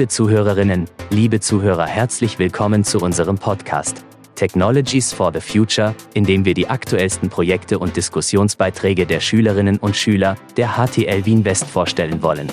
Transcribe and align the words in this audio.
Liebe 0.00 0.08
Zuhörerinnen, 0.08 0.86
liebe 1.10 1.40
Zuhörer, 1.40 1.84
herzlich 1.84 2.38
willkommen 2.38 2.84
zu 2.84 3.00
unserem 3.00 3.36
Podcast 3.36 4.02
Technologies 4.34 5.12
for 5.12 5.30
the 5.30 5.42
Future, 5.42 5.94
in 6.14 6.24
dem 6.24 6.46
wir 6.46 6.54
die 6.54 6.68
aktuellsten 6.68 7.28
Projekte 7.28 7.78
und 7.78 7.94
Diskussionsbeiträge 7.94 9.04
der 9.04 9.20
Schülerinnen 9.20 9.76
und 9.76 9.94
Schüler 9.94 10.36
der 10.56 10.78
HTL 10.78 11.26
Wien 11.26 11.44
West 11.44 11.66
vorstellen 11.66 12.22
wollen. 12.22 12.50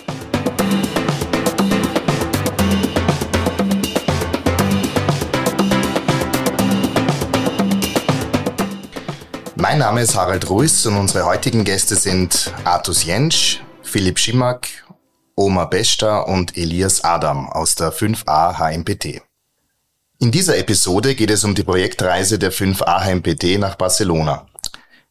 Mein 9.55 9.77
Name 9.77 10.01
ist 10.01 10.17
Harald 10.17 10.49
Ruiz 10.49 10.85
und 10.85 10.97
unsere 10.97 11.25
heutigen 11.25 11.63
Gäste 11.63 11.95
sind 11.95 12.53
Artus 12.65 13.05
Jentsch, 13.05 13.61
Philipp 13.83 14.19
Schimack, 14.19 14.67
Omar 15.39 15.69
Besta 15.69 16.21
und 16.21 16.57
Elias 16.57 17.03
Adam 17.03 17.47
aus 17.47 17.75
der 17.75 17.93
5a 17.93 18.57
HMPT. 18.57 19.21
In 20.17 20.31
dieser 20.31 20.57
Episode 20.57 21.13
geht 21.13 21.29
es 21.29 21.43
um 21.43 21.53
die 21.53 21.63
Projektreise 21.63 22.39
der 22.39 22.51
5a 22.51 23.05
HMPT 23.05 23.59
nach 23.59 23.75
Barcelona. 23.75 24.47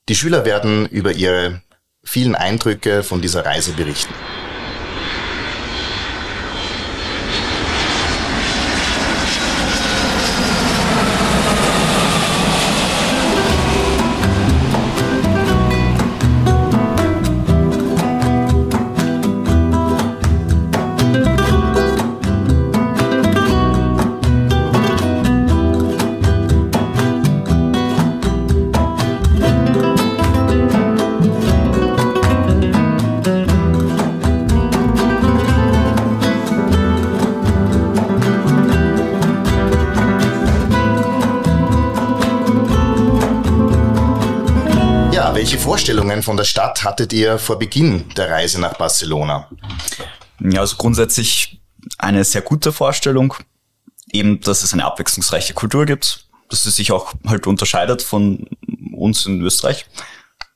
Die 0.09 0.17
Schüler 0.17 0.45
werden 0.45 0.87
über 0.87 1.13
ihre 1.13 1.63
vielen 2.03 2.35
Eindrücke 2.35 3.05
von 3.05 3.23
dieser 3.23 3.47
Reise 3.47 3.73
berichten. 3.75 4.13
Welche 45.37 45.59
Vorstellungen 45.59 46.23
von 46.23 46.39
der 46.39 46.45
Stadt 46.45 46.83
hattet 46.83 47.13
ihr 47.13 47.39
vor 47.39 47.59
Beginn 47.59 48.09
der 48.17 48.31
Reise 48.31 48.59
nach 48.59 48.79
Barcelona? 48.79 49.51
Ja, 50.41 50.61
also 50.61 50.77
grundsätzlich 50.77 51.61
eine 51.99 52.25
sehr 52.25 52.41
gute 52.41 52.73
Vorstellung. 52.73 53.35
Eben, 54.11 54.41
dass 54.41 54.63
es 54.63 54.73
eine 54.73 54.87
abwechslungsreiche 54.87 55.53
Kultur 55.53 55.85
gibt, 55.85 56.27
dass 56.49 56.63
sie 56.63 56.71
sich 56.71 56.91
auch 56.91 57.13
halt 57.27 57.47
unterscheidet 57.47 58.01
von 58.01 58.49
uns 58.95 59.27
in 59.27 59.43
Österreich. 59.43 59.85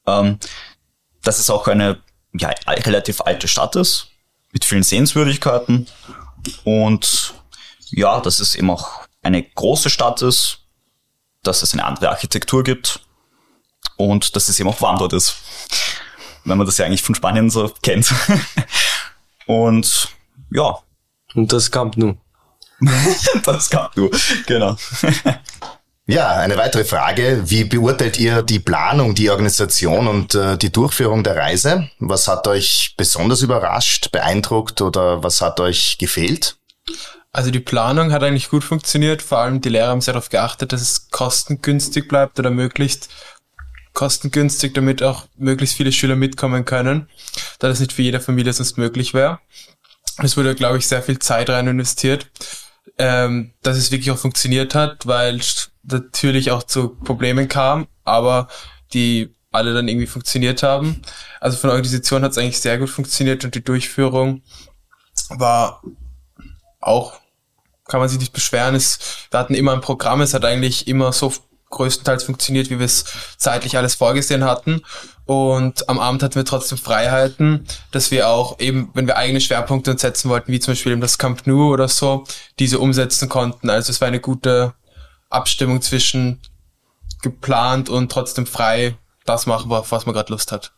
Ähm, 0.06 0.38
dass 1.22 1.38
es 1.38 1.50
auch 1.50 1.68
eine 1.68 2.00
ja, 2.32 2.48
relativ 2.66 3.20
alte 3.20 3.48
Stadt 3.48 3.76
ist, 3.76 4.06
mit 4.50 4.64
vielen 4.64 4.82
Sehenswürdigkeiten. 4.82 5.88
Und 6.64 7.34
ja, 7.90 8.18
dass 8.20 8.40
es 8.40 8.54
eben 8.54 8.70
auch 8.70 9.02
eine 9.20 9.42
große 9.42 9.90
Stadt 9.90 10.22
ist, 10.22 10.60
dass 11.42 11.62
es 11.62 11.74
eine 11.74 11.84
andere 11.84 12.08
Architektur 12.08 12.64
gibt 12.64 13.02
und 14.06 14.34
dass 14.36 14.48
es 14.48 14.58
eben 14.58 14.68
auch 14.68 14.80
warm 14.80 14.98
dort 14.98 15.12
ist. 15.12 15.36
Wenn 16.44 16.58
man 16.58 16.66
das 16.66 16.78
ja 16.78 16.86
eigentlich 16.86 17.02
von 17.02 17.14
Spanien 17.14 17.50
so 17.50 17.70
kennt. 17.82 18.12
und 19.46 20.08
ja. 20.50 20.78
Und 21.34 21.52
das 21.52 21.70
Camp 21.70 21.96
Nou. 21.96 22.14
das 23.44 23.70
Camp 23.70 23.96
Nou, 23.96 24.10
genau. 24.46 24.76
Ja, 26.06 26.30
eine 26.30 26.56
weitere 26.56 26.84
Frage. 26.84 27.42
Wie 27.44 27.62
beurteilt 27.62 28.18
ihr 28.18 28.42
die 28.42 28.58
Planung, 28.58 29.14
die 29.14 29.30
Organisation 29.30 30.08
und 30.08 30.34
äh, 30.34 30.58
die 30.58 30.72
Durchführung 30.72 31.22
der 31.22 31.36
Reise? 31.36 31.88
Was 32.00 32.26
hat 32.26 32.48
euch 32.48 32.94
besonders 32.96 33.42
überrascht, 33.42 34.10
beeindruckt 34.10 34.80
oder 34.80 35.22
was 35.22 35.40
hat 35.40 35.60
euch 35.60 35.98
gefehlt? 35.98 36.56
Also 37.30 37.52
die 37.52 37.60
Planung 37.60 38.10
hat 38.10 38.24
eigentlich 38.24 38.50
gut 38.50 38.64
funktioniert. 38.64 39.22
Vor 39.22 39.38
allem 39.38 39.60
die 39.60 39.68
Lehrer 39.68 39.90
haben 39.90 40.00
sehr 40.00 40.14
darauf 40.14 40.30
geachtet, 40.30 40.72
dass 40.72 40.80
es 40.80 41.10
kostengünstig 41.10 42.08
bleibt 42.08 42.40
oder 42.40 42.50
möglichst 42.50 43.08
kostengünstig, 43.92 44.74
damit 44.74 45.02
auch 45.02 45.26
möglichst 45.36 45.76
viele 45.76 45.92
Schüler 45.92 46.16
mitkommen 46.16 46.64
können, 46.64 47.08
da 47.58 47.68
das 47.68 47.80
nicht 47.80 47.92
für 47.92 48.02
jede 48.02 48.20
Familie 48.20 48.52
sonst 48.52 48.78
möglich 48.78 49.14
wäre. 49.14 49.40
Es 50.22 50.36
wurde, 50.36 50.54
glaube 50.54 50.78
ich, 50.78 50.86
sehr 50.86 51.02
viel 51.02 51.18
Zeit 51.18 51.50
rein 51.50 51.66
investiert, 51.66 52.30
ähm, 52.98 53.52
dass 53.62 53.76
es 53.76 53.90
wirklich 53.90 54.10
auch 54.10 54.18
funktioniert 54.18 54.74
hat, 54.74 55.06
weil 55.06 55.40
natürlich 55.82 56.50
auch 56.50 56.62
zu 56.62 56.90
Problemen 56.90 57.48
kam, 57.48 57.88
aber 58.04 58.48
die 58.92 59.34
alle 59.52 59.74
dann 59.74 59.88
irgendwie 59.88 60.06
funktioniert 60.06 60.62
haben. 60.62 61.02
Also 61.40 61.58
von 61.58 61.68
der 61.68 61.74
Organisation 61.74 62.22
hat 62.22 62.32
es 62.32 62.38
eigentlich 62.38 62.60
sehr 62.60 62.78
gut 62.78 62.90
funktioniert 62.90 63.44
und 63.44 63.54
die 63.54 63.64
Durchführung 63.64 64.42
war 65.30 65.82
auch, 66.80 67.14
kann 67.86 68.00
man 68.00 68.08
sich 68.08 68.20
nicht 68.20 68.32
beschweren. 68.32 68.74
Es, 68.74 69.26
wir 69.30 69.40
hatten 69.40 69.54
immer 69.54 69.72
ein 69.72 69.80
Programm, 69.80 70.20
es 70.20 70.34
hat 70.34 70.44
eigentlich 70.44 70.86
immer 70.86 71.12
so 71.12 71.32
größtenteils 71.70 72.24
funktioniert, 72.24 72.68
wie 72.68 72.78
wir 72.78 72.86
es 72.86 73.04
zeitlich 73.36 73.76
alles 73.76 73.94
vorgesehen 73.94 74.44
hatten. 74.44 74.82
Und 75.24 75.88
am 75.88 75.98
Abend 75.98 76.22
hatten 76.22 76.34
wir 76.34 76.44
trotzdem 76.44 76.76
Freiheiten, 76.76 77.66
dass 77.92 78.10
wir 78.10 78.28
auch 78.28 78.58
eben, 78.58 78.90
wenn 78.94 79.06
wir 79.06 79.16
eigene 79.16 79.40
Schwerpunkte 79.40 79.96
setzen 79.96 80.28
wollten, 80.28 80.52
wie 80.52 80.60
zum 80.60 80.72
Beispiel 80.72 80.92
eben 80.92 81.00
das 81.00 81.18
Camp 81.18 81.46
Nou 81.46 81.72
oder 81.72 81.88
so, 81.88 82.24
diese 82.58 82.80
umsetzen 82.80 83.28
konnten. 83.28 83.70
Also 83.70 83.90
es 83.90 84.00
war 84.00 84.08
eine 84.08 84.20
gute 84.20 84.74
Abstimmung 85.30 85.80
zwischen 85.80 86.40
geplant 87.22 87.88
und 87.88 88.10
trotzdem 88.10 88.46
frei 88.46 88.96
das 89.24 89.46
machen, 89.46 89.70
was 89.70 90.06
man 90.06 90.14
gerade 90.14 90.32
Lust 90.32 90.50
hat. 90.52 90.72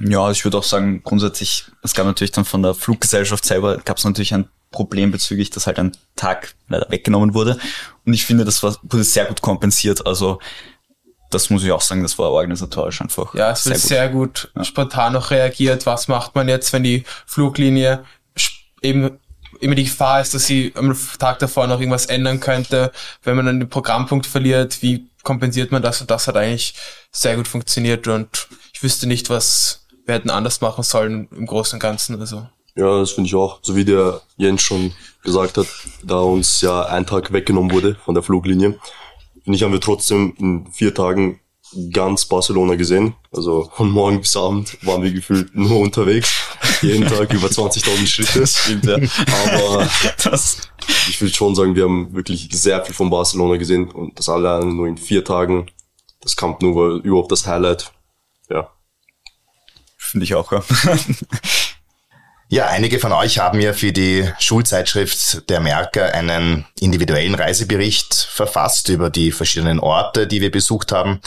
Ja, 0.00 0.30
ich 0.30 0.44
würde 0.44 0.58
auch 0.58 0.64
sagen, 0.64 1.02
grundsätzlich, 1.02 1.66
es 1.82 1.94
gab 1.94 2.06
natürlich 2.06 2.32
dann 2.32 2.44
von 2.44 2.62
der 2.62 2.74
Fluggesellschaft 2.74 3.44
selber, 3.44 3.78
gab 3.78 3.96
es 3.96 4.04
natürlich 4.04 4.34
ein 4.34 4.48
Problem 4.70 5.10
bezüglich, 5.10 5.50
dass 5.50 5.66
halt 5.66 5.78
ein 5.78 5.96
Tag 6.14 6.54
leider 6.68 6.90
weggenommen 6.90 7.34
wurde. 7.34 7.58
Und 8.04 8.12
ich 8.12 8.26
finde, 8.26 8.44
das 8.44 8.62
war, 8.62 8.76
wurde 8.82 9.04
sehr 9.04 9.24
gut 9.24 9.40
kompensiert. 9.40 10.06
Also 10.06 10.38
das 11.30 11.50
muss 11.50 11.64
ich 11.64 11.72
auch 11.72 11.80
sagen, 11.80 12.02
das 12.02 12.18
war 12.18 12.30
organisatorisch 12.30 13.00
einfach. 13.00 13.34
Ja, 13.34 13.50
es 13.50 13.66
wird 13.66 13.78
sehr 13.78 14.08
gut, 14.08 14.38
sehr 14.38 14.48
gut 14.48 14.52
ja. 14.56 14.64
spontan 14.64 15.12
noch 15.12 15.30
reagiert. 15.30 15.86
Was 15.86 16.08
macht 16.08 16.34
man 16.34 16.48
jetzt, 16.48 16.72
wenn 16.72 16.82
die 16.82 17.04
Fluglinie 17.26 18.04
eben 18.82 19.18
immer 19.60 19.74
die 19.74 19.84
Gefahr 19.84 20.20
ist, 20.20 20.34
dass 20.34 20.46
sie 20.46 20.72
am 20.76 20.96
Tag 21.18 21.38
davor 21.40 21.66
noch 21.66 21.80
irgendwas 21.80 22.06
ändern 22.06 22.40
könnte, 22.40 22.92
wenn 23.22 23.36
man 23.36 23.46
dann 23.46 23.60
den 23.60 23.68
Programmpunkt 23.68 24.26
verliert, 24.26 24.82
wie 24.82 25.08
kompensiert 25.22 25.72
man 25.72 25.82
das? 25.82 26.00
Und 26.00 26.10
das 26.10 26.28
hat 26.28 26.36
eigentlich 26.36 26.74
sehr 27.10 27.36
gut 27.36 27.48
funktioniert 27.48 28.06
und 28.06 28.48
ich 28.72 28.82
wüsste 28.82 29.06
nicht, 29.06 29.30
was 29.30 29.77
wir 30.08 30.14
hätten 30.14 30.30
anders 30.30 30.60
machen 30.62 30.82
sollen 30.82 31.28
im 31.36 31.46
Großen 31.46 31.76
und 31.76 31.80
Ganzen. 31.80 32.18
Also. 32.18 32.46
Ja, 32.74 32.98
das 32.98 33.12
finde 33.12 33.28
ich 33.28 33.34
auch. 33.34 33.58
So 33.62 33.76
wie 33.76 33.84
der 33.84 34.22
Jens 34.38 34.62
schon 34.62 34.92
gesagt 35.22 35.58
hat, 35.58 35.66
da 36.02 36.20
uns 36.20 36.62
ja 36.62 36.86
ein 36.86 37.06
Tag 37.06 37.32
weggenommen 37.32 37.70
wurde 37.70 37.94
von 38.04 38.14
der 38.14 38.22
Fluglinie, 38.22 38.78
finde 39.44 39.56
ich, 39.56 39.62
haben 39.62 39.72
wir 39.72 39.80
trotzdem 39.80 40.34
in 40.38 40.66
vier 40.72 40.94
Tagen 40.94 41.40
ganz 41.92 42.24
Barcelona 42.24 42.76
gesehen. 42.76 43.14
Also 43.30 43.70
von 43.74 43.90
morgen 43.90 44.20
bis 44.20 44.34
Abend 44.34 44.78
waren 44.86 45.02
wir 45.02 45.12
gefühlt 45.12 45.54
nur 45.54 45.78
unterwegs. 45.80 46.40
Jeden 46.80 47.06
Tag 47.08 47.30
über 47.34 47.48
20.000 47.48 48.06
Schritte. 48.06 49.10
Aber 49.44 49.86
das, 50.24 50.62
ich 51.10 51.20
würde 51.20 51.34
schon 51.34 51.54
sagen, 51.54 51.74
wir 51.74 51.84
haben 51.84 52.14
wirklich 52.14 52.48
sehr 52.52 52.82
viel 52.82 52.94
von 52.94 53.10
Barcelona 53.10 53.58
gesehen 53.58 53.90
und 53.90 54.18
das 54.18 54.30
alleine 54.30 54.64
nur 54.64 54.86
in 54.86 54.96
vier 54.96 55.22
Tagen. 55.22 55.70
Das 56.22 56.34
Camp 56.34 56.62
nur 56.62 56.74
war 56.74 57.04
überhaupt 57.04 57.30
das 57.30 57.46
Highlight. 57.46 57.92
Ja. 58.48 58.70
Finde 60.10 60.24
ich 60.24 60.34
auch, 60.34 60.52
ja. 60.52 60.62
Ja, 62.50 62.68
einige 62.68 62.98
von 62.98 63.12
euch 63.12 63.38
haben 63.40 63.60
ja 63.60 63.74
für 63.74 63.92
die 63.92 64.26
Schulzeitschrift 64.38 65.50
der 65.50 65.60
Merker 65.60 66.14
einen 66.14 66.64
individuellen 66.80 67.34
Reisebericht 67.34 68.14
verfasst 68.14 68.88
über 68.88 69.10
die 69.10 69.32
verschiedenen 69.32 69.78
Orte, 69.78 70.26
die 70.26 70.40
wir 70.40 70.50
besucht 70.50 70.90
haben. 70.90 71.20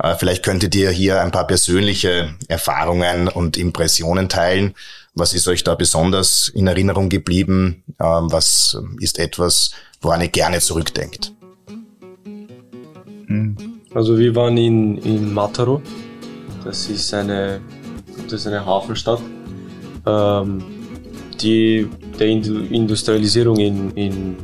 Äh, 0.00 0.14
vielleicht 0.14 0.44
könntet 0.44 0.76
ihr 0.76 0.90
hier 0.90 1.22
ein 1.22 1.32
paar 1.32 1.48
persönliche 1.48 2.36
Erfahrungen 2.46 3.26
und 3.26 3.56
Impressionen 3.56 4.28
teilen. 4.28 4.76
Was 5.12 5.34
ist 5.34 5.48
euch 5.48 5.64
da 5.64 5.74
besonders 5.74 6.46
in 6.54 6.68
Erinnerung 6.68 7.08
geblieben? 7.08 7.82
Ähm, 8.00 8.30
was 8.30 8.78
ist 9.00 9.18
etwas, 9.18 9.72
woran 10.00 10.20
ihr 10.20 10.28
gerne 10.28 10.60
zurückdenkt? 10.60 11.32
Also 13.92 14.16
wir 14.16 14.36
waren 14.36 14.56
in, 14.56 14.98
in 14.98 15.34
Mataro. 15.34 15.82
Das 16.64 16.86
ist 16.86 17.12
eine, 17.12 17.60
das 18.24 18.32
ist 18.32 18.46
eine 18.46 18.64
Hafenstadt 18.64 19.20
ähm, 20.06 20.62
die 21.40 21.88
der 22.18 22.28
Industrialisierung 22.28 23.56
in, 23.56 23.90
in 23.92 24.36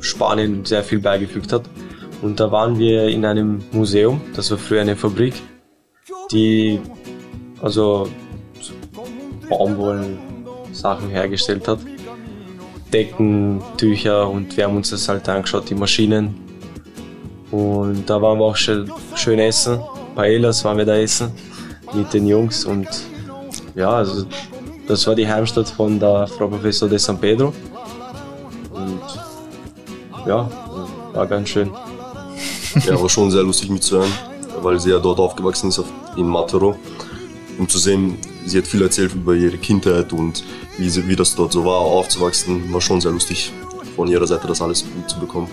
Spanien 0.00 0.64
sehr 0.64 0.84
viel 0.84 1.00
beigefügt 1.00 1.52
hat. 1.52 1.62
Und 2.22 2.38
da 2.38 2.50
waren 2.52 2.78
wir 2.78 3.08
in 3.08 3.24
einem 3.24 3.64
Museum, 3.72 4.20
das 4.34 4.50
war 4.50 4.58
früher 4.58 4.80
eine 4.80 4.96
Fabrik, 4.96 5.34
die 6.30 6.80
also 7.60 8.08
Baumwollen 9.48 10.18
Sachen 10.72 11.10
hergestellt 11.10 11.66
hat. 11.66 11.80
Decken, 12.92 13.60
Tücher 13.76 14.30
und 14.30 14.56
wir 14.56 14.64
haben 14.64 14.76
uns 14.76 14.90
das 14.90 15.08
halt 15.08 15.28
angeschaut, 15.28 15.68
die 15.68 15.74
Maschinen. 15.74 16.34
Und 17.50 18.08
da 18.08 18.22
waren 18.22 18.38
wir 18.38 18.44
auch 18.44 18.56
schön, 18.56 18.90
schön 19.16 19.40
essen. 19.40 19.80
Paellas 20.14 20.64
waren 20.64 20.78
wir 20.78 20.84
da 20.84 20.96
essen 20.96 21.32
mit 21.94 22.12
den 22.12 22.26
Jungs 22.26 22.64
und 22.64 22.88
ja, 23.74 23.90
also 23.90 24.26
das 24.86 25.06
war 25.06 25.14
die 25.14 25.26
Heimstatt 25.26 25.68
von 25.68 25.98
der 25.98 26.26
Frau 26.26 26.48
Professor 26.48 26.88
de 26.88 26.98
San 26.98 27.18
Pedro. 27.18 27.52
Und 28.70 29.00
ja, 30.26 30.48
war 31.12 31.26
ganz 31.26 31.48
schön. 31.48 31.70
Ja, 32.86 33.00
war 33.00 33.08
schon 33.08 33.30
sehr 33.30 33.42
lustig 33.42 33.70
mitzuhören, 33.70 34.12
weil 34.62 34.78
sie 34.78 34.90
ja 34.90 34.98
dort 34.98 35.18
aufgewachsen 35.18 35.68
ist 35.70 35.82
in 36.16 36.26
Matero. 36.26 36.76
Um 37.58 37.68
zu 37.68 37.78
sehen, 37.78 38.18
sie 38.44 38.58
hat 38.58 38.66
viel 38.66 38.82
erzählt 38.82 39.14
über 39.14 39.34
ihre 39.34 39.56
Kindheit 39.56 40.12
und 40.12 40.44
wie, 40.76 40.88
sie, 40.90 41.08
wie 41.08 41.16
das 41.16 41.34
dort 41.34 41.52
so 41.52 41.64
war, 41.64 41.78
aufzuwachsen, 41.78 42.72
war 42.72 42.80
schon 42.80 43.00
sehr 43.00 43.12
lustig 43.12 43.50
von 43.94 44.08
ihrer 44.08 44.26
Seite 44.26 44.46
das 44.46 44.60
alles 44.60 44.84
mitzubekommen. 44.84 45.48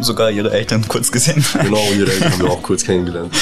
Sogar 0.00 0.30
ihre 0.30 0.52
Eltern 0.52 0.86
kurz 0.86 1.10
gesehen. 1.10 1.44
Genau, 1.60 1.82
ihre 1.96 2.12
Eltern 2.12 2.32
haben 2.32 2.42
wir 2.42 2.50
auch 2.52 2.62
kurz 2.62 2.84
kennengelernt. 2.84 3.34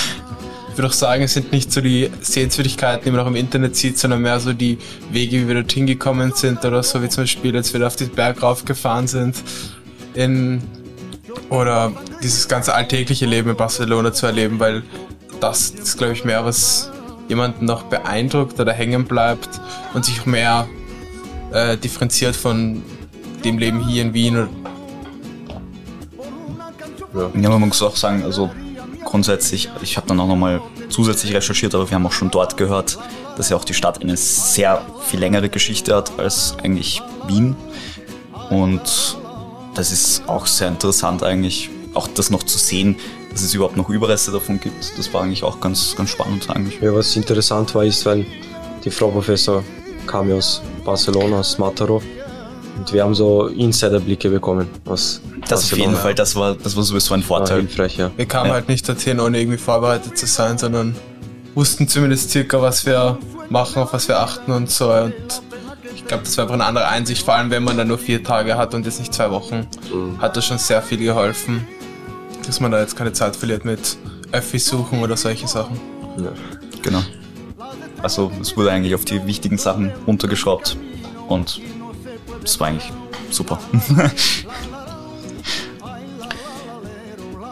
Ich 0.76 0.78
würde 0.78 0.90
auch 0.90 0.92
sagen, 0.92 1.22
es 1.22 1.32
sind 1.32 1.52
nicht 1.52 1.72
so 1.72 1.80
die 1.80 2.10
Sehenswürdigkeiten, 2.20 3.02
die 3.06 3.10
man 3.10 3.20
auch 3.20 3.28
im 3.28 3.36
Internet 3.36 3.76
sieht, 3.76 3.96
sondern 3.98 4.20
mehr 4.20 4.38
so 4.38 4.52
die 4.52 4.76
Wege, 5.10 5.38
wie 5.38 5.48
wir 5.48 5.54
dorthin 5.54 5.86
gekommen 5.86 6.32
sind 6.34 6.62
oder 6.66 6.82
so, 6.82 7.02
wie 7.02 7.08
zum 7.08 7.22
Beispiel, 7.22 7.56
als 7.56 7.72
wir 7.72 7.86
auf 7.86 7.96
den 7.96 8.10
Berg 8.10 8.42
raufgefahren 8.42 9.06
sind. 9.06 9.42
In, 10.12 10.60
oder 11.48 11.92
dieses 12.22 12.46
ganze 12.46 12.74
alltägliche 12.74 13.24
Leben 13.24 13.48
in 13.48 13.56
Barcelona 13.56 14.12
zu 14.12 14.26
erleben, 14.26 14.60
weil 14.60 14.82
das 15.40 15.70
ist, 15.70 15.96
glaube 15.96 16.12
ich, 16.12 16.26
mehr, 16.26 16.44
was 16.44 16.90
jemanden 17.26 17.64
noch 17.64 17.84
beeindruckt 17.84 18.60
oder 18.60 18.74
hängen 18.74 19.06
bleibt 19.06 19.48
und 19.94 20.04
sich 20.04 20.20
auch 20.20 20.26
mehr 20.26 20.68
äh, 21.52 21.78
differenziert 21.78 22.36
von 22.36 22.82
dem 23.46 23.56
Leben 23.56 23.80
hier 23.80 24.02
in 24.02 24.12
Wien. 24.12 24.46
Ja. 27.14 27.30
ja, 27.34 27.48
man 27.48 27.60
muss 27.60 27.80
auch 27.80 27.96
sagen, 27.96 28.22
also 28.24 28.50
grundsätzlich, 29.16 29.70
ich 29.80 29.96
habe 29.96 30.06
dann 30.06 30.20
auch 30.20 30.26
nochmal 30.26 30.60
zusätzlich 30.90 31.32
recherchiert, 31.32 31.74
aber 31.74 31.88
wir 31.88 31.94
haben 31.94 32.04
auch 32.04 32.12
schon 32.12 32.30
dort 32.30 32.58
gehört, 32.58 32.98
dass 33.38 33.48
ja 33.48 33.56
auch 33.56 33.64
die 33.64 33.72
Stadt 33.72 34.02
eine 34.02 34.14
sehr 34.14 34.82
viel 35.06 35.18
längere 35.20 35.48
Geschichte 35.48 35.96
hat 35.96 36.18
als 36.18 36.54
eigentlich 36.62 37.00
Wien. 37.26 37.56
Und 38.50 39.16
das 39.74 39.90
ist 39.90 40.28
auch 40.28 40.46
sehr 40.46 40.68
interessant 40.68 41.22
eigentlich, 41.22 41.70
auch 41.94 42.08
das 42.08 42.28
noch 42.28 42.42
zu 42.42 42.58
sehen, 42.58 42.96
dass 43.32 43.40
es 43.40 43.54
überhaupt 43.54 43.78
noch 43.78 43.88
Überreste 43.88 44.32
davon 44.32 44.60
gibt. 44.60 44.98
Das 44.98 45.10
war 45.14 45.22
eigentlich 45.22 45.44
auch 45.44 45.60
ganz, 45.60 45.96
ganz 45.96 46.10
spannend 46.10 46.50
eigentlich. 46.50 46.78
Ja, 46.82 46.94
was 46.94 47.16
interessant 47.16 47.74
war, 47.74 47.86
ist, 47.86 48.04
weil 48.04 48.26
die 48.84 48.90
Frau 48.90 49.08
Professor 49.08 49.64
kam 50.06 50.28
ja 50.28 50.34
aus 50.34 50.60
Barcelona, 50.84 51.38
aus 51.38 51.56
Mataro. 51.56 52.02
Und 52.76 52.92
wir 52.92 53.02
haben 53.02 53.14
so 53.14 53.46
Insiderblicke 53.46 54.28
bekommen. 54.28 54.68
Was 54.84 55.22
das 55.48 55.72
auf 55.72 55.78
jeden 55.78 55.96
Fall, 55.96 56.14
das 56.14 56.36
war, 56.36 56.54
das 56.54 56.76
war 56.76 56.82
sowieso 56.82 57.14
ein 57.14 57.22
Vorteil. 57.22 57.60
Hilfreich, 57.60 57.96
ja. 57.96 58.10
Wir 58.16 58.26
kamen 58.26 58.48
ja. 58.48 58.54
halt 58.54 58.68
nicht 58.68 58.88
dorthin, 58.88 59.20
ohne 59.20 59.40
irgendwie 59.40 59.58
vorbereitet 59.58 60.16
zu 60.16 60.26
sein, 60.26 60.58
sondern 60.58 60.94
wussten 61.54 61.88
zumindest 61.88 62.30
circa, 62.30 62.60
was 62.60 62.84
wir 62.86 63.18
machen, 63.48 63.82
auf 63.82 63.92
was 63.92 64.08
wir 64.08 64.20
achten 64.20 64.52
und 64.52 64.70
so. 64.70 64.92
Und 64.92 65.14
ich 65.94 66.06
glaube, 66.06 66.24
das 66.24 66.36
war 66.36 66.44
einfach 66.44 66.54
eine 66.54 66.64
andere 66.64 66.88
Einsicht, 66.88 67.24
vor 67.24 67.34
allem 67.34 67.50
wenn 67.50 67.64
man 67.64 67.76
dann 67.76 67.88
nur 67.88 67.98
vier 67.98 68.22
Tage 68.22 68.56
hat 68.56 68.74
und 68.74 68.86
jetzt 68.86 68.98
nicht 68.98 69.14
zwei 69.14 69.30
Wochen, 69.30 69.66
mhm. 69.92 70.20
hat 70.20 70.36
das 70.36 70.44
schon 70.44 70.58
sehr 70.58 70.82
viel 70.82 70.98
geholfen, 70.98 71.66
dass 72.46 72.60
man 72.60 72.70
da 72.70 72.80
jetzt 72.80 72.96
keine 72.96 73.12
Zeit 73.12 73.36
verliert 73.36 73.64
mit 73.64 73.96
Öffi 74.32 74.58
suchen 74.58 75.02
oder 75.02 75.16
solche 75.16 75.48
Sachen. 75.48 75.80
Ja. 76.18 76.32
Genau. 76.82 77.02
Also 78.02 78.30
es 78.40 78.56
wurde 78.56 78.70
eigentlich 78.70 78.94
auf 78.94 79.04
die 79.04 79.26
wichtigen 79.26 79.58
Sachen 79.58 79.92
runtergeschraubt 80.06 80.76
und 81.28 81.60
das 82.42 82.60
war 82.60 82.68
eigentlich 82.68 82.92
super. 83.30 83.58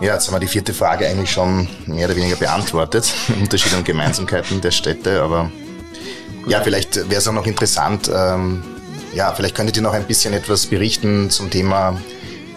Ja, 0.04 0.12
jetzt 0.12 0.26
haben 0.26 0.34
wir 0.34 0.40
die 0.40 0.48
vierte 0.48 0.74
Frage 0.74 1.08
eigentlich 1.08 1.30
schon 1.30 1.66
mehr 1.86 2.04
oder 2.06 2.14
weniger 2.14 2.36
beantwortet. 2.36 3.10
Unterschiede 3.40 3.74
und 3.78 3.86
Gemeinsamkeiten 3.86 4.60
der 4.60 4.70
Städte, 4.70 5.22
aber 5.22 5.50
ja, 6.46 6.60
vielleicht 6.60 6.96
wäre 7.08 7.20
es 7.20 7.26
auch 7.26 7.32
noch 7.32 7.46
interessant, 7.46 8.10
ähm, 8.14 8.62
ja, 9.14 9.32
vielleicht 9.32 9.54
könntet 9.54 9.78
ihr 9.78 9.82
noch 9.82 9.94
ein 9.94 10.04
bisschen 10.04 10.34
etwas 10.34 10.66
berichten 10.66 11.30
zum 11.30 11.48
Thema 11.48 11.98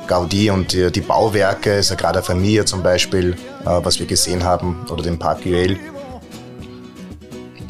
Gaudi 0.08 0.50
und 0.50 0.74
die, 0.74 0.92
die 0.92 1.00
Bauwerke, 1.00 1.76
ist 1.76 1.90
ja 1.90 1.96
gerade 1.96 2.22
Familie 2.22 2.66
zum 2.66 2.84
Beispiel, 2.84 3.38
äh, 3.62 3.80
was 3.82 3.98
wir 3.98 4.08
gesehen 4.08 4.44
haben, 4.44 4.86
oder 4.90 5.02
den 5.02 5.18
Park 5.18 5.44
Güell. 5.44 5.80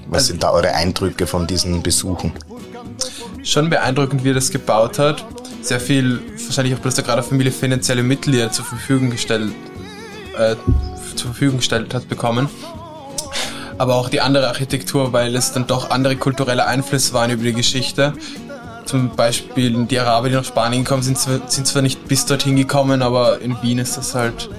Was 0.07 0.23
also, 0.23 0.27
sind 0.29 0.41
da 0.41 0.53
eure 0.53 0.73
Eindrücke 0.73 1.27
von 1.27 1.45
diesen 1.45 1.83
Besuchen? 1.83 2.33
Schon 3.43 3.69
beeindruckend, 3.69 4.23
wie 4.23 4.31
er 4.31 4.33
das 4.33 4.49
gebaut 4.49 4.97
hat. 4.97 5.23
Sehr 5.61 5.79
viel, 5.79 6.21
wahrscheinlich 6.45 6.75
auch 6.75 6.79
bloß 6.79 6.95
der 6.95 7.03
gerade 7.03 7.23
Familie 7.23 7.51
finanzielle 7.51 8.03
Mittel, 8.03 8.31
die 8.31 8.51
zur 8.51 8.65
Verfügung 8.65 9.09
gestellt, 9.09 9.51
äh, 10.37 10.55
zur 11.15 11.31
Verfügung 11.31 11.57
gestellt 11.57 11.93
hat, 11.93 12.07
bekommen. 12.07 12.49
Aber 13.77 13.95
auch 13.95 14.09
die 14.09 14.21
andere 14.21 14.47
Architektur, 14.47 15.13
weil 15.13 15.35
es 15.35 15.51
dann 15.51 15.67
doch 15.67 15.89
andere 15.89 16.15
kulturelle 16.15 16.65
Einflüsse 16.65 17.13
waren 17.13 17.31
über 17.31 17.43
die 17.43 17.53
Geschichte. 17.53 18.13
Zum 18.85 19.15
Beispiel 19.15 19.85
die 19.85 19.99
Araber, 19.99 20.29
die 20.29 20.35
nach 20.35 20.45
Spanien 20.45 20.85
kommen, 20.85 21.03
sind, 21.03 21.17
sind 21.17 21.67
zwar 21.67 21.81
nicht 21.81 22.07
bis 22.07 22.25
dorthin 22.25 22.55
gekommen, 22.55 23.01
aber 23.01 23.41
in 23.41 23.61
Wien 23.61 23.79
ist 23.79 23.97
das 23.97 24.15
halt 24.15 24.49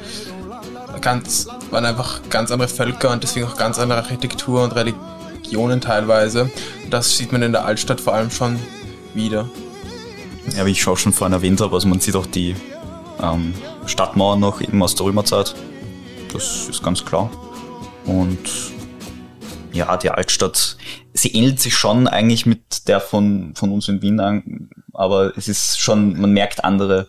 ganz, 1.01 1.49
waren 1.71 1.87
einfach 1.87 2.21
ganz 2.29 2.51
andere 2.51 2.69
Völker 2.69 3.11
und 3.11 3.23
deswegen 3.23 3.47
auch 3.47 3.57
ganz 3.57 3.79
andere 3.79 4.01
Architektur 4.01 4.63
und 4.63 4.75
Religion 4.75 5.19
Regionen 5.49 5.81
teilweise. 5.81 6.51
Das 6.91 7.17
sieht 7.17 7.33
man 7.33 7.43
in 7.43 7.53
der 7.53 7.65
Altstadt 7.65 8.01
vor 8.01 8.15
allem 8.15 8.31
schon 8.31 8.59
wieder. 9.15 9.49
Ja, 10.57 10.67
wie 10.67 10.71
ich 10.71 10.87
auch 10.89 10.97
schon 10.97 11.13
vorhin 11.13 11.33
erwähnt 11.33 11.61
habe, 11.61 11.75
also 11.75 11.87
man 11.89 12.01
sieht 12.01 12.17
auch 12.17 12.27
die 12.27 12.57
ähm, 13.21 13.55
Stadtmauern 13.87 14.41
noch 14.41 14.61
eben 14.61 14.83
aus 14.83 14.95
der 14.95 15.07
Römerzeit. 15.07 15.55
Das 16.33 16.69
ist 16.69 16.83
ganz 16.83 17.05
klar. 17.05 17.31
Und 18.05 18.39
ja, 19.73 19.97
die 19.97 20.11
Altstadt, 20.11 20.77
sie 21.13 21.33
ähnelt 21.33 21.61
sich 21.61 21.77
schon 21.77 22.09
eigentlich 22.09 22.47
mit 22.47 22.89
der 22.89 23.01
von, 23.01 23.55
von 23.55 23.71
uns 23.71 23.89
in 23.89 24.03
Wien 24.03 24.21
an, 24.21 24.71
aber 24.93 25.37
es 25.37 25.49
ist 25.49 25.79
schon, 25.79 26.21
man 26.21 26.33
merkt 26.33 26.65
andere, 26.65 27.09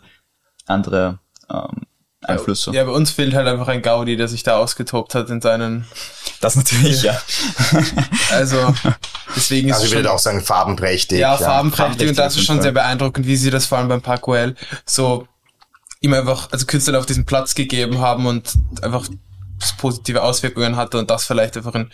andere 0.65 1.19
ähm, 1.49 1.87
Einflüsse. 2.29 2.71
Ja, 2.71 2.83
bei 2.83 2.91
uns 2.91 3.11
fehlt 3.11 3.33
halt 3.33 3.47
einfach 3.47 3.67
ein 3.67 3.81
Gaudi, 3.81 4.15
der 4.17 4.27
sich 4.27 4.43
da 4.43 4.57
ausgetobt 4.57 5.15
hat 5.15 5.29
in 5.29 5.41
seinen. 5.41 5.85
Das 6.41 6.55
natürlich, 6.55 7.03
ja. 7.03 7.19
also, 8.31 8.73
deswegen 9.35 9.69
ist 9.69 9.75
also 9.75 9.87
ich 9.87 9.93
würde 9.93 10.11
auch 10.11 10.19
sagen, 10.19 10.41
farbenprächtig. 10.41 11.19
Ja, 11.19 11.33
ja 11.33 11.37
farbenprächtig, 11.37 11.77
farbenprächtig 11.77 12.09
und 12.09 12.17
das 12.17 12.35
ist 12.35 12.45
schon 12.45 12.61
sehr 12.61 12.71
beeindruckend, 12.71 13.27
wie 13.27 13.35
sie 13.35 13.51
das 13.51 13.65
vor 13.65 13.77
allem 13.77 13.89
beim 13.89 14.01
Parkwell 14.01 14.55
so 14.85 15.27
ihm 16.01 16.13
einfach, 16.13 16.51
also 16.51 16.65
Künstler 16.65 16.99
auf 16.99 17.05
diesen 17.05 17.25
Platz 17.25 17.55
gegeben 17.55 17.99
haben 17.99 18.25
und 18.25 18.53
einfach 18.81 19.07
positive 19.77 20.23
Auswirkungen 20.23 20.75
hatte 20.75 20.97
und 20.97 21.09
das 21.09 21.25
vielleicht 21.25 21.57
einfach 21.57 21.75
in 21.75 21.91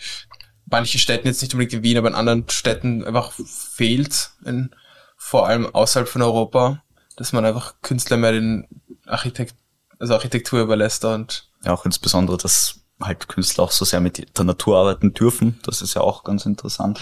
manchen 0.66 1.00
Städten, 1.00 1.26
jetzt 1.26 1.42
nicht 1.42 1.54
unbedingt 1.54 1.74
in 1.74 1.82
Wien, 1.82 1.98
aber 1.98 2.08
in 2.08 2.14
anderen 2.14 2.48
Städten 2.48 3.04
einfach 3.04 3.32
fehlt, 3.32 4.30
in, 4.44 4.70
vor 5.16 5.48
allem 5.48 5.66
außerhalb 5.66 6.08
von 6.08 6.22
Europa, 6.22 6.82
dass 7.16 7.32
man 7.32 7.44
einfach 7.44 7.74
Künstler 7.82 8.16
mehr 8.16 8.32
den 8.32 8.66
Architekt 9.06 9.54
also 9.98 10.14
Architektur 10.14 10.60
überlässt 10.60 11.04
und 11.04 11.48
ja 11.64 11.72
auch 11.72 11.84
insbesondere, 11.84 12.36
dass 12.36 12.80
halt 13.00 13.28
Künstler 13.28 13.64
auch 13.64 13.72
so 13.72 13.84
sehr 13.84 14.00
mit 14.00 14.38
der 14.38 14.44
Natur 14.44 14.78
arbeiten 14.78 15.12
dürfen. 15.12 15.60
Das 15.64 15.82
ist 15.82 15.94
ja 15.94 16.00
auch 16.00 16.24
ganz 16.24 16.46
interessant. 16.46 17.00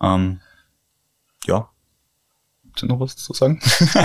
Ähm, 0.00 0.40
ja. 1.46 1.68
Hast 2.72 2.82
du 2.82 2.86
noch 2.86 3.00
was 3.00 3.16
zu 3.16 3.32
sagen? 3.34 3.60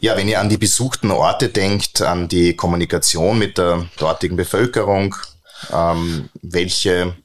ja, 0.00 0.16
wenn 0.16 0.28
ihr 0.28 0.40
an 0.40 0.48
die 0.48 0.58
besuchten 0.58 1.10
Orte 1.10 1.48
denkt, 1.48 2.02
an 2.02 2.28
die 2.28 2.54
Kommunikation 2.54 3.38
mit 3.38 3.58
der 3.58 3.86
dortigen 3.96 4.36
Bevölkerung, 4.36 5.16
ähm, 5.72 6.28
welche 6.42 7.16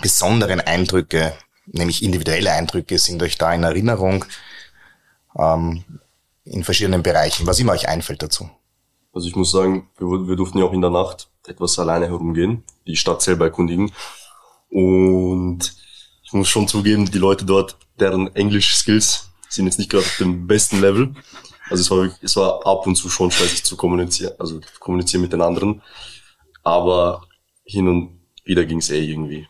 besonderen 0.00 0.60
Eindrücke, 0.60 1.32
nämlich 1.66 2.02
individuelle 2.02 2.52
Eindrücke, 2.52 2.98
sind 2.98 3.22
euch 3.22 3.38
da 3.38 3.52
in 3.52 3.64
Erinnerung? 3.64 4.24
Ähm, 5.38 5.84
in 6.50 6.64
verschiedenen 6.64 7.02
Bereichen, 7.02 7.46
was 7.46 7.60
immer 7.60 7.72
euch 7.72 7.88
einfällt 7.88 8.22
dazu. 8.22 8.50
Also 9.12 9.28
ich 9.28 9.36
muss 9.36 9.52
sagen, 9.52 9.88
wir, 9.98 10.06
wir 10.28 10.36
durften 10.36 10.58
ja 10.58 10.64
auch 10.64 10.72
in 10.72 10.80
der 10.80 10.90
Nacht 10.90 11.28
etwas 11.46 11.78
alleine 11.78 12.06
herumgehen, 12.06 12.64
die 12.86 12.96
Stadt 12.96 13.22
selber 13.22 13.46
erkundigen. 13.46 13.92
Und 14.68 15.74
ich 16.24 16.32
muss 16.32 16.48
schon 16.48 16.68
zugeben, 16.68 17.10
die 17.10 17.18
Leute 17.18 17.44
dort, 17.44 17.76
deren 17.98 18.34
Englisch-Skills 18.34 19.30
sind 19.48 19.66
jetzt 19.66 19.78
nicht 19.78 19.90
gerade 19.90 20.04
auf 20.04 20.16
dem 20.18 20.46
besten 20.46 20.80
Level. 20.80 21.14
Also 21.70 21.82
es 21.82 21.90
war, 21.90 22.18
es 22.22 22.36
war 22.36 22.66
ab 22.66 22.86
und 22.86 22.96
zu 22.96 23.08
schon 23.08 23.30
schwierig 23.30 23.64
zu 23.64 23.76
kommunizieren, 23.76 24.34
also 24.38 24.60
kommunizieren 24.80 25.22
mit 25.22 25.32
den 25.32 25.42
anderen. 25.42 25.82
Aber 26.62 27.22
hin 27.64 27.86
und 27.88 28.20
wieder 28.44 28.64
ging 28.64 28.78
es 28.78 28.90
eh 28.90 29.04
irgendwie. 29.04 29.46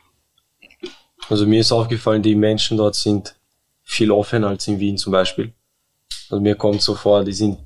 Also 1.29 1.47
mir 1.47 1.61
ist 1.61 1.73
aufgefallen, 1.73 2.23
die 2.23 2.35
Menschen 2.35 2.77
dort 2.77 2.95
sind 2.95 3.37
viel 3.83 4.11
offener 4.11 4.49
als 4.49 4.69
in 4.69 4.79
Wien 4.79 4.99
zum 4.99 5.13
Beispiel. 5.13 5.55
Also 6.31 6.41
mir 6.41 6.55
kommt 6.55 6.81
so 6.81 6.95
vor, 6.95 7.25
die 7.25 7.33
sind, 7.33 7.59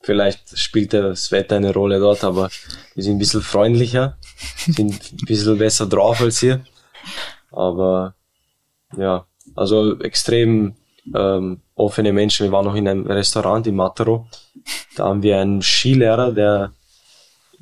vielleicht 0.00 0.58
spielt 0.58 0.94
das 0.94 1.30
Wetter 1.30 1.56
eine 1.56 1.74
Rolle 1.74 2.00
dort, 2.00 2.24
aber 2.24 2.48
die 2.96 3.02
sind 3.02 3.16
ein 3.16 3.18
bisschen 3.18 3.42
freundlicher, 3.42 4.16
sind 4.66 5.12
ein 5.12 5.26
bisschen 5.26 5.58
besser 5.58 5.86
drauf 5.86 6.20
als 6.22 6.40
hier. 6.40 6.64
Aber 7.50 8.14
ja, 8.96 9.26
also 9.54 9.98
extrem 10.00 10.76
ähm, 11.14 11.60
offene 11.74 12.14
Menschen. 12.14 12.44
Wir 12.44 12.52
waren 12.52 12.64
noch 12.64 12.74
in 12.74 12.88
einem 12.88 13.06
Restaurant 13.06 13.66
in 13.66 13.76
Mataro. 13.76 14.26
Da 14.96 15.04
haben 15.04 15.22
wir 15.22 15.38
einen 15.38 15.60
Skilehrer, 15.60 16.32
der, 16.32 16.72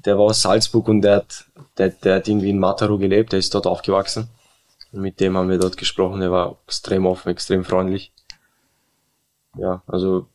der 0.05 0.17
war 0.17 0.27
aus 0.27 0.43
Salzburg 0.43 0.87
und 0.89 1.03
der 1.03 1.17
hat, 1.17 1.45
der, 1.77 1.89
der 1.91 2.17
hat 2.17 2.29
irgendwie 2.29 2.51
in 2.51 2.61
Mataro 2.61 2.99
gelebt, 2.99 3.33
der 3.33 3.41
ist 3.41 3.53
dort 3.53 3.67
aufgewachsen. 3.67 4.29
Und 4.93 5.01
mit 5.01 5.19
dem 5.19 5.37
haben 5.37 5.51
wir 5.51 5.59
dort 5.59 5.77
gesprochen, 5.77 6.21
der 6.21 6.31
war 6.31 6.59
extrem 6.67 7.05
offen, 7.05 7.31
extrem 7.31 7.65
freundlich. 7.65 8.13
Ja, 9.59 9.83
also 9.87 10.29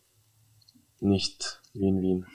nicht 1.02 1.60
wie 1.74 1.88
in 1.88 2.02
Wien. 2.02 2.26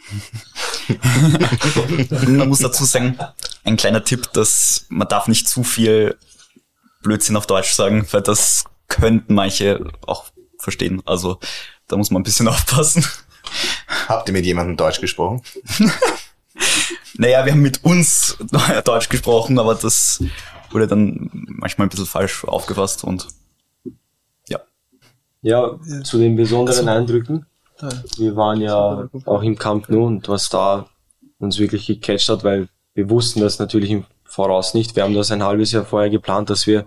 man 2.38 2.48
muss 2.48 2.60
dazu 2.60 2.84
sagen, 2.84 3.18
ein 3.64 3.76
kleiner 3.76 4.04
Tipp, 4.04 4.32
dass 4.32 4.86
man 4.88 5.08
darf 5.08 5.28
nicht 5.28 5.48
zu 5.48 5.62
viel 5.62 6.16
Blödsinn 7.02 7.36
auf 7.36 7.46
Deutsch 7.46 7.72
sagen, 7.72 8.06
weil 8.10 8.22
das 8.22 8.64
könnten 8.88 9.34
manche 9.34 9.84
auch 10.06 10.26
verstehen. 10.58 11.02
Also 11.04 11.38
da 11.88 11.96
muss 11.96 12.10
man 12.10 12.20
ein 12.20 12.24
bisschen 12.24 12.48
aufpassen. 12.48 13.04
Habt 14.08 14.28
ihr 14.28 14.32
mit 14.32 14.44
jemandem 14.44 14.76
Deutsch 14.76 15.00
gesprochen? 15.00 15.42
naja, 17.14 17.44
wir 17.44 17.52
haben 17.52 17.62
mit 17.62 17.84
uns 17.84 18.36
Deutsch 18.84 19.08
gesprochen, 19.08 19.58
aber 19.58 19.74
das 19.74 20.22
wurde 20.70 20.88
dann 20.88 21.30
manchmal 21.32 21.86
ein 21.86 21.90
bisschen 21.90 22.06
falsch 22.06 22.44
aufgefasst 22.44 23.04
und 23.04 23.28
ja. 24.48 24.60
Ja, 25.42 25.78
zu 26.02 26.18
den 26.18 26.34
besonderen 26.34 26.88
Eindrücken. 26.88 27.46
Wir 28.16 28.36
waren 28.36 28.60
ja 28.60 29.08
auch 29.26 29.42
im 29.42 29.58
Camp 29.58 29.88
Nou 29.88 30.06
und 30.06 30.28
was 30.28 30.48
da 30.48 30.86
uns 31.38 31.58
wirklich 31.58 31.86
gecatcht 31.86 32.28
hat, 32.28 32.44
weil 32.44 32.68
wir 32.94 33.10
wussten 33.10 33.40
das 33.40 33.58
natürlich 33.58 33.90
im 33.90 34.04
Voraus 34.24 34.74
nicht. 34.74 34.96
Wir 34.96 35.02
haben 35.02 35.14
das 35.14 35.30
ein 35.30 35.42
halbes 35.42 35.72
Jahr 35.72 35.84
vorher 35.84 36.10
geplant, 36.10 36.48
dass 36.50 36.66
wir 36.66 36.86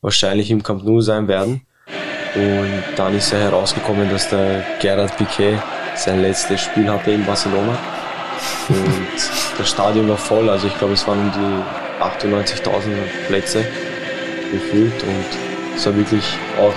wahrscheinlich 0.00 0.50
im 0.50 0.62
Camp 0.62 0.84
Nou 0.84 1.00
sein 1.00 1.28
werden. 1.28 1.66
Und 2.34 2.82
dann 2.96 3.14
ist 3.14 3.32
ja 3.32 3.38
herausgekommen, 3.38 4.08
dass 4.08 4.28
der 4.30 4.64
Gerard 4.80 5.16
Piquet 5.16 5.58
sein 5.96 6.22
letztes 6.22 6.60
Spiel 6.60 6.88
hatte 6.90 7.10
in 7.10 7.24
Barcelona. 7.26 7.76
Und 8.68 8.78
das 9.58 9.68
Stadion 9.68 10.08
war 10.08 10.16
voll, 10.16 10.48
also 10.48 10.66
ich 10.66 10.78
glaube, 10.78 10.94
es 10.94 11.06
waren 11.06 11.18
um 11.18 11.32
die 11.32 12.04
98.000 12.24 12.70
Plätze 13.26 13.64
gefüllt 14.52 15.02
und 15.02 15.76
es 15.76 15.84
war 15.86 15.96
wirklich 15.96 16.24
auch 16.58 16.72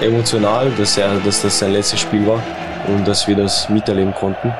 emotional, 0.00 0.70
dass, 0.70 0.96
er, 0.96 1.14
dass 1.20 1.42
das 1.42 1.58
sein 1.58 1.72
letztes 1.72 2.00
Spiel 2.00 2.26
war 2.26 2.42
und 2.88 3.06
dass 3.06 3.26
wir 3.28 3.36
das 3.36 3.68
miterleben 3.68 4.14
konnten. 4.14 4.52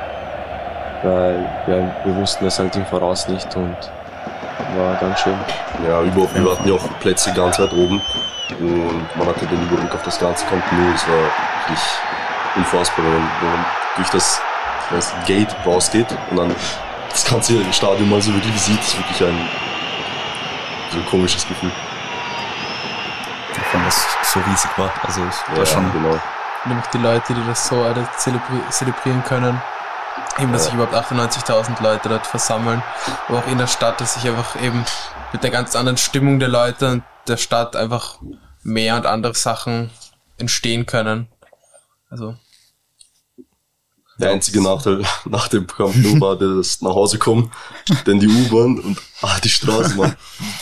Weil 1.03 1.47
ja, 1.67 1.95
wir 2.05 2.17
wussten 2.17 2.45
das 2.45 2.59
halt 2.59 2.77
im 2.77 2.85
Voraus 2.87 3.27
nicht 3.29 3.55
und 3.57 3.77
war 4.77 4.95
ganz 4.97 5.21
schön. 5.21 5.35
Ja, 5.87 6.03
überhaupt, 6.03 6.35
wir 6.35 6.51
hatten 6.51 6.69
ja 6.69 6.75
auch 6.75 7.01
Plätze 7.01 7.33
ganz 7.33 7.59
weit 7.59 7.73
oben 7.73 8.01
und 8.59 9.17
man 9.17 9.27
hatte 9.27 9.47
den 9.47 9.63
Überblick 9.63 9.95
auf 9.95 10.03
das 10.03 10.19
ganze 10.19 10.45
Nou. 10.45 10.95
Es 10.95 11.09
war 11.09 11.17
wirklich 11.17 11.81
unfassbar, 12.57 13.05
wenn 13.05 13.51
man 13.51 13.65
durch 13.97 14.11
das, 14.11 14.41
das 14.91 15.13
Gate 15.27 15.55
rausgeht 15.65 16.07
und 16.31 16.37
dann 16.37 16.55
das 17.09 17.25
ganze 17.25 17.61
Stadion 17.73 18.09
mal 18.09 18.21
so 18.21 18.33
wirklich 18.35 18.61
sieht, 18.61 18.81
ist 18.81 18.97
wirklich 18.99 19.29
ein, 19.29 19.49
so 20.91 20.99
ein 20.99 21.07
komisches 21.07 21.47
Gefühl. 21.47 21.71
Allem, 23.73 23.87
was 23.87 24.07
so 24.33 24.41
riesig 24.41 24.71
war. 24.79 24.93
Also 25.03 25.23
es 25.25 25.37
war 25.49 25.59
Ja, 25.59 25.67
schon 25.67 25.93
genau. 25.93 26.19
Nämlich 26.65 26.87
die 26.89 26.99
Leute, 26.99 27.35
die 27.35 27.45
das 27.47 27.67
so 27.69 27.83
alle 27.83 28.09
zelebri 28.19 28.61
zelebrieren 28.71 29.25
können. 29.25 29.63
Eben, 30.39 30.53
dass 30.53 30.65
sich 30.67 30.75
überhaupt 30.75 30.95
98.000 30.95 31.83
Leute 31.83 32.09
dort 32.09 32.27
versammeln. 32.27 32.83
Aber 33.29 33.39
auch 33.39 33.47
in 33.47 33.59
der 33.59 33.67
Stadt, 33.67 34.01
dass 34.01 34.15
sich 34.15 34.29
einfach 34.29 34.61
eben 34.61 34.85
mit 35.33 35.43
der 35.43 35.51
ganz 35.51 35.75
anderen 35.77 35.97
Stimmung 35.97 36.39
der 36.39 36.49
Leute 36.49 36.91
und 36.93 37.05
der 37.29 37.37
Stadt 37.37 37.77
einfach 37.77 38.19
mehr 38.63 38.97
und 38.97 39.07
andere 39.07 39.35
Sachen 39.35 39.91
entstehen 40.39 40.87
können. 40.87 41.29
Also, 42.11 42.37
Der 44.19 44.31
einzige 44.33 44.63
Nachteil 44.63 45.03
nach 45.25 45.49
dem 45.49 45.67
Camp 45.67 45.97
Nou 45.97 46.21
war 46.21 46.37
das 46.37 46.83
nach 46.83 46.95
Hause 46.95 47.19
kommen, 47.19 47.51
denn 48.07 48.21
die 48.21 48.29
U-Bahn 48.29 48.79
und 48.79 49.01
ah, 49.23 49.39
die 49.43 49.49
Straßen 49.49 49.97
waren 49.99 50.17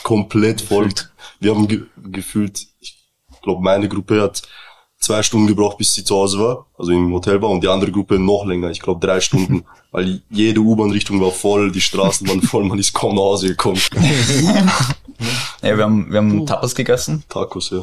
komplett 0.04 0.60
voll. 0.60 0.88
Wir 1.40 1.54
haben 1.54 1.66
ge 1.68 1.86
gefühlt, 1.96 2.67
glaube, 3.48 3.62
meine 3.62 3.88
Gruppe 3.88 4.20
hat 4.22 4.42
zwei 5.00 5.22
Stunden 5.22 5.46
gebraucht, 5.46 5.78
bis 5.78 5.94
sie 5.94 6.04
zu 6.04 6.14
Hause 6.16 6.38
war, 6.40 6.66
also 6.76 6.90
im 6.92 7.12
Hotel 7.12 7.40
war, 7.40 7.50
und 7.50 7.62
die 7.62 7.68
andere 7.68 7.90
Gruppe 7.92 8.18
noch 8.18 8.44
länger, 8.44 8.70
ich 8.70 8.80
glaube 8.80 9.04
drei 9.06 9.20
Stunden, 9.20 9.64
weil 9.92 10.20
jede 10.28 10.60
U-Bahn-Richtung 10.60 11.20
war 11.20 11.30
voll, 11.30 11.70
die 11.72 11.80
Straßen 11.80 12.28
waren 12.28 12.42
voll, 12.42 12.64
man 12.64 12.78
ist 12.78 12.92
kaum 12.92 13.14
nach 13.14 13.22
Hause 13.22 13.48
gekommen. 13.48 13.80
Ja, 15.62 15.76
wir 15.76 15.82
haben, 15.82 16.08
wir 16.12 16.18
haben 16.18 16.46
Tapas 16.46 16.76
gegessen. 16.76 17.24
Tacos, 17.28 17.70
ja. 17.70 17.82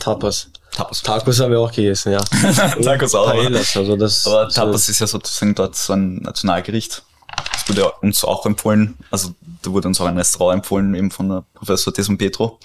Tapas. 0.00 0.48
Tapas. 0.72 1.02
Tacos 1.02 1.38
haben 1.38 1.52
wir 1.52 1.60
auch 1.60 1.70
gegessen, 1.70 2.12
ja. 2.12 2.18
Tacos 2.82 3.14
auch. 3.14 3.28
aber- 3.28 3.38
Paellas, 3.42 3.76
also 3.76 3.94
das. 3.96 4.26
Aber 4.26 4.48
Tapas 4.48 4.88
ist 4.88 4.98
ja 4.98 5.06
sozusagen 5.06 5.54
dort 5.54 5.76
so 5.76 5.92
ein 5.92 6.16
Nationalgericht. 6.16 7.04
Das 7.52 7.68
wurde 7.68 7.88
uns 8.02 8.24
auch 8.24 8.44
empfohlen, 8.44 8.96
also 9.12 9.30
da 9.62 9.70
wurde 9.70 9.86
uns 9.86 10.00
auch 10.00 10.06
ein 10.06 10.18
Restaurant 10.18 10.58
empfohlen, 10.58 10.94
eben 10.96 11.12
von 11.12 11.28
der 11.28 11.44
Professor 11.54 11.92
Deson 11.92 12.18
Petro. 12.18 12.58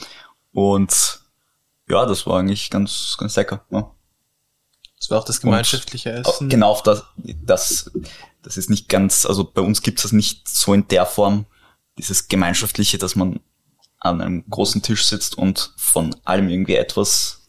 Und 0.53 1.20
ja, 1.91 2.05
das 2.05 2.25
war 2.25 2.39
eigentlich 2.39 2.69
ganz, 2.69 3.15
ganz 3.19 3.35
lecker. 3.35 3.65
Ja. 3.69 3.91
das 4.97 5.11
war 5.11 5.19
auch 5.19 5.25
das 5.25 5.41
gemeinschaftliche 5.41 6.11
Essen. 6.11 6.49
Genau, 6.49 6.79
das, 6.83 7.03
das, 7.17 7.91
das 8.41 8.57
ist 8.57 8.69
nicht 8.69 8.89
ganz, 8.89 9.25
also 9.25 9.43
bei 9.43 9.61
uns 9.61 9.81
gibt 9.81 9.99
es 9.99 10.03
das 10.03 10.11
nicht 10.13 10.47
so 10.47 10.73
in 10.73 10.87
der 10.87 11.05
Form, 11.05 11.45
dieses 11.97 12.27
Gemeinschaftliche, 12.29 12.97
dass 12.97 13.15
man 13.15 13.41
an 13.99 14.21
einem 14.21 14.49
großen 14.49 14.81
Tisch 14.81 15.05
sitzt 15.05 15.37
und 15.37 15.73
von 15.77 16.15
allem 16.23 16.49
irgendwie 16.49 16.75
etwas 16.75 17.43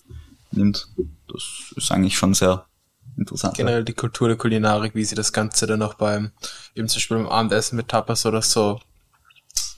nimmt. 0.51 0.89
Das 1.29 1.73
ist 1.77 1.91
eigentlich 1.93 2.19
schon 2.19 2.35
sehr 2.35 2.67
interessant. 3.17 3.57
generell 3.57 3.85
die 3.85 3.95
Kultur 3.95 4.29
der 4.29 4.37
Kulinarik, 4.37 4.95
wie 4.95 5.05
sie 5.05 5.15
das 5.15 5.33
Ganze 5.33 5.67
dann 5.67 5.83
auch 5.83 5.95
beim, 5.95 6.33
eben 6.75 6.89
zum 6.89 6.97
Beispiel 6.97 7.17
beim 7.19 7.29
Abendessen 7.29 7.77
mit 7.77 7.89
Tapas 7.89 8.27
oder 8.27 8.43
so 8.43 8.81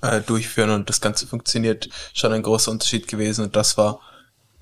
äh, 0.00 0.20
durchführen 0.22 0.70
und 0.70 0.88
das 0.88 1.00
Ganze 1.00 1.26
funktioniert, 1.26 1.88
schon 2.12 2.32
ein 2.32 2.42
großer 2.42 2.70
Unterschied 2.70 3.06
gewesen 3.06 3.44
und 3.44 3.54
das 3.54 3.76
war 3.76 4.00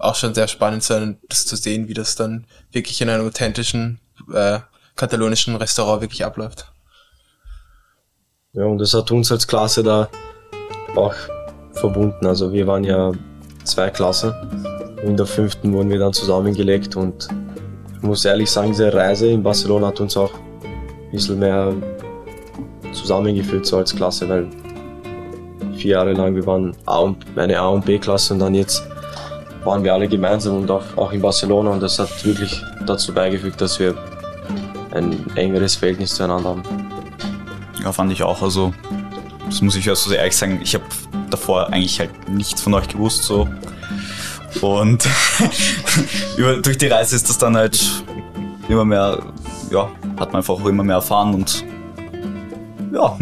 auch 0.02 0.16
schon 0.16 0.34
sehr 0.34 0.48
spannend, 0.48 0.82
so 0.82 1.14
das 1.28 1.46
zu 1.46 1.56
sehen, 1.56 1.88
wie 1.88 1.94
das 1.94 2.16
dann 2.16 2.46
wirklich 2.72 3.00
in 3.00 3.08
einem 3.08 3.26
authentischen 3.26 4.00
äh, 4.32 4.58
katalonischen 4.96 5.56
Restaurant 5.56 6.02
wirklich 6.02 6.24
abläuft. 6.24 6.72
Ja, 8.52 8.64
und 8.64 8.78
das 8.78 8.92
hat 8.92 9.10
uns 9.10 9.32
als 9.32 9.46
Klasse 9.46 9.82
da 9.82 10.08
auch 10.94 11.14
verbunden. 11.72 12.26
Also 12.26 12.52
wir 12.52 12.66
waren 12.66 12.84
ja 12.84 13.12
zwei 13.64 13.90
Klassen. 13.90 14.34
In 15.02 15.16
der 15.16 15.26
fünften 15.26 15.72
wurden 15.72 15.88
wir 15.88 15.98
dann 15.98 16.12
zusammengelegt 16.12 16.96
und 16.96 17.28
ich 17.96 18.02
muss 18.02 18.24
ehrlich 18.24 18.50
sagen, 18.50 18.68
diese 18.72 18.92
Reise 18.92 19.28
in 19.28 19.42
Barcelona 19.42 19.88
hat 19.88 20.00
uns 20.00 20.16
auch 20.16 20.32
ein 20.34 21.10
bisschen 21.12 21.38
mehr 21.38 21.72
zusammengeführt 22.92 23.64
so 23.64 23.78
als 23.78 23.94
Klasse, 23.94 24.28
weil 24.28 24.48
vier 25.76 25.92
Jahre 25.92 26.12
lang 26.12 26.34
wir 26.34 26.46
waren 26.46 26.76
A 26.86 26.98
und, 26.98 27.24
eine 27.36 27.58
A 27.58 27.68
und 27.68 27.84
B 27.84 27.98
Klasse 27.98 28.34
und 28.34 28.40
dann 28.40 28.54
jetzt 28.54 28.82
waren 29.64 29.84
wir 29.84 29.94
alle 29.94 30.08
gemeinsam 30.08 30.58
und 30.58 30.70
auch, 30.70 30.84
auch 30.96 31.12
in 31.12 31.20
Barcelona 31.20 31.70
und 31.70 31.80
das 31.80 31.98
hat 31.98 32.24
wirklich 32.24 32.62
dazu 32.86 33.12
beigefügt, 33.12 33.60
dass 33.60 33.78
wir 33.78 33.94
ein 34.92 35.24
engeres 35.36 35.76
Verhältnis 35.76 36.14
zueinander 36.14 36.50
haben. 36.50 36.62
Ja, 37.82 37.92
fand 37.92 38.12
ich 38.12 38.22
auch. 38.22 38.42
Also, 38.42 38.72
das 39.46 39.60
muss 39.60 39.76
ich 39.76 39.88
also 39.88 40.10
sehr 40.10 40.18
ehrlich 40.18 40.36
sagen. 40.36 40.60
Ich 40.62 40.74
habe 40.74 40.84
davor 41.30 41.68
eigentlich 41.68 41.98
halt 41.98 42.10
nichts 42.28 42.60
von 42.60 42.74
euch 42.74 42.88
gewusst, 42.88 43.24
so. 43.24 43.48
Und 44.60 45.08
über, 46.36 46.56
durch 46.56 46.78
die 46.78 46.86
Reise 46.86 47.16
ist 47.16 47.28
das 47.28 47.38
dann 47.38 47.56
halt 47.56 47.80
immer 48.68 48.84
mehr, 48.84 49.18
ja, 49.70 49.90
hat 50.18 50.32
man 50.32 50.36
einfach 50.36 50.54
auch 50.54 50.66
immer 50.66 50.84
mehr 50.84 50.96
erfahren 50.96 51.34
und 51.34 51.64
ja, 52.92 53.16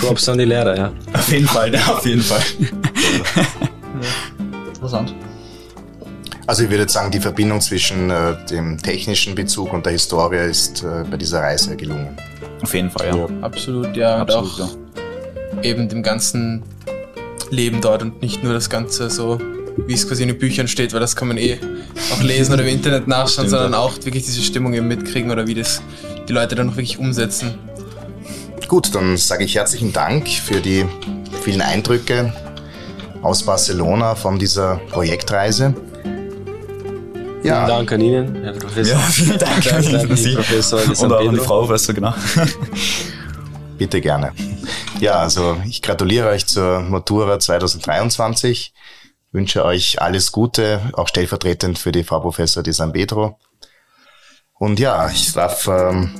Props 0.00 0.28
an 0.28 0.38
die 0.38 0.44
Lehrer, 0.44 0.76
ja. 0.76 0.92
auf 1.12 1.30
jeden 1.30 1.46
Fall, 1.46 1.74
ja, 1.74 1.86
auf 1.86 2.06
jeden 2.06 2.22
Fall. 2.22 2.40
Interessant. 4.90 5.14
Also 6.46 6.64
ich 6.64 6.70
würde 6.70 6.82
jetzt 6.82 6.94
sagen, 6.94 7.12
die 7.12 7.20
Verbindung 7.20 7.60
zwischen 7.60 8.10
äh, 8.10 8.34
dem 8.50 8.76
technischen 8.78 9.36
Bezug 9.36 9.72
und 9.72 9.86
der 9.86 9.92
Historie 9.92 10.50
ist 10.50 10.82
äh, 10.82 11.04
bei 11.08 11.16
dieser 11.16 11.40
Reise 11.40 11.76
gelungen. 11.76 12.16
Auf 12.60 12.74
jeden 12.74 12.90
Fall, 12.90 13.06
ja. 13.06 13.16
Ja. 13.16 13.28
Absolut, 13.40 13.96
ja. 13.96 14.16
Absolut, 14.16 14.58
und 14.58 14.62
auch 14.64 15.62
eben 15.62 15.88
dem 15.88 16.02
ganzen 16.02 16.64
Leben 17.50 17.80
dort 17.80 18.02
und 18.02 18.20
nicht 18.20 18.42
nur 18.42 18.52
das 18.52 18.68
Ganze 18.68 19.10
so, 19.10 19.38
wie 19.86 19.94
es 19.94 20.08
quasi 20.08 20.22
in 20.22 20.28
den 20.28 20.38
Büchern 20.38 20.66
steht, 20.66 20.92
weil 20.92 21.00
das 21.00 21.14
kann 21.14 21.28
man 21.28 21.36
eh 21.36 21.58
auch 22.12 22.22
lesen 22.22 22.52
oder 22.52 22.62
im 22.62 22.68
Internet 22.68 23.06
nachschauen, 23.06 23.46
Stimmt, 23.46 23.50
sondern 23.50 23.72
ja. 23.72 23.78
auch 23.78 23.96
wirklich 24.04 24.24
diese 24.24 24.42
Stimmung 24.42 24.74
eben 24.74 24.88
mitkriegen 24.88 25.30
oder 25.30 25.46
wie 25.46 25.54
das 25.54 25.82
die 26.28 26.32
Leute 26.32 26.56
dann 26.56 26.68
auch 26.70 26.76
wirklich 26.76 26.98
umsetzen. 26.98 27.54
Gut, 28.66 28.92
dann 28.94 29.16
sage 29.16 29.44
ich 29.44 29.54
herzlichen 29.54 29.92
Dank 29.92 30.28
für 30.28 30.60
die 30.60 30.84
vielen 31.44 31.60
Eindrücke 31.60 32.32
aus 33.22 33.44
Barcelona 33.44 34.14
von 34.14 34.38
dieser 34.38 34.76
Projektreise. 34.90 35.74
Ja, 37.42 37.64
Vielen 37.64 37.68
Dank 37.68 37.92
an 37.92 38.00
Ihnen, 38.00 38.42
Herr 38.42 38.52
Professor. 38.52 38.94
Ja, 38.94 39.00
vielen 39.00 39.38
Dank 39.38 39.64
Dank 39.64 39.94
an 39.94 40.08
die 40.08 40.16
Sie. 40.16 40.34
Professor 40.34 40.80
Und 40.80 41.12
auch 41.12 41.20
an 41.20 41.34
die. 41.34 41.40
Frau, 41.40 41.68
weißt 41.68 41.88
du, 41.88 41.94
genau. 41.94 42.14
bitte 43.78 44.00
gerne. 44.00 44.32
Ja, 44.98 45.14
also 45.20 45.56
ich 45.66 45.80
gratuliere 45.80 46.28
euch 46.28 46.46
zur 46.46 46.80
Matura 46.80 47.38
2023. 47.38 48.74
wünsche 49.32 49.64
euch 49.64 50.02
alles 50.02 50.32
Gute, 50.32 50.90
auch 50.92 51.08
stellvertretend 51.08 51.78
für 51.78 51.92
die 51.92 52.04
Frau 52.04 52.20
Professor 52.20 52.62
Di 52.62 52.72
San 52.72 52.92
Pedro. 52.92 53.38
Und 54.58 54.78
ja, 54.78 55.08
ich 55.08 55.32
darf 55.32 55.66
ähm, 55.66 56.10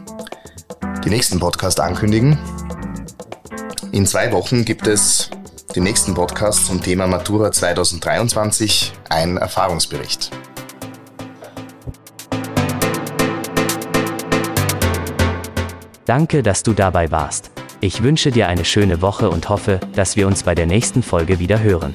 die 1.04 1.10
nächsten 1.10 1.38
Podcast 1.38 1.80
ankündigen. 1.80 2.38
In 3.92 4.06
zwei 4.06 4.32
Wochen 4.32 4.64
gibt 4.64 4.86
es 4.86 5.28
den 5.72 5.84
nächsten 5.84 6.14
Podcast 6.14 6.66
zum 6.66 6.82
Thema 6.82 7.06
Matura 7.06 7.52
2023, 7.52 8.92
ein 9.08 9.36
Erfahrungsbericht. 9.36 10.30
Danke, 16.04 16.42
dass 16.42 16.64
du 16.64 16.72
dabei 16.72 17.10
warst. 17.10 17.52
Ich 17.80 18.02
wünsche 18.02 18.30
dir 18.30 18.48
eine 18.48 18.64
schöne 18.64 19.00
Woche 19.00 19.30
und 19.30 19.48
hoffe, 19.48 19.78
dass 19.94 20.16
wir 20.16 20.26
uns 20.26 20.42
bei 20.42 20.54
der 20.54 20.66
nächsten 20.66 21.02
Folge 21.02 21.38
wieder 21.38 21.60
hören. 21.60 21.94